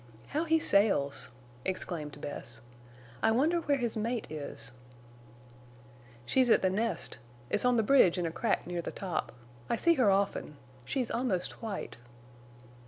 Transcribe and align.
"How 0.29 0.45
he 0.45 0.57
sails!" 0.57 1.29
exclaimed 1.63 2.19
Bess. 2.19 2.61
"I 3.21 3.29
wonder 3.29 3.59
where 3.59 3.77
his 3.77 3.95
mate 3.95 4.25
is?" 4.31 4.71
"She's 6.25 6.49
at 6.49 6.63
the 6.63 6.71
nest. 6.71 7.19
It's 7.51 7.65
on 7.65 7.75
the 7.77 7.83
bridge 7.83 8.17
in 8.17 8.25
a 8.25 8.31
crack 8.31 8.65
near 8.65 8.81
the 8.81 8.91
top. 8.91 9.31
I 9.69 9.75
see 9.75 9.93
her 10.01 10.09
often. 10.09 10.57
She's 10.85 11.11
almost 11.11 11.61
white." 11.61 11.97